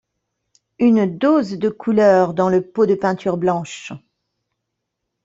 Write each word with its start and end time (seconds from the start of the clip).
une 0.79 1.05
dose 1.19 1.59
de 1.59 1.69
couleur 1.69 2.33
dans 2.33 2.49
le 2.49 2.65
pot 2.67 2.87
de 2.87 2.95
peinture 2.95 3.37
blanche 3.37 3.93